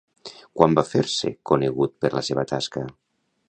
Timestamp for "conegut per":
1.51-2.13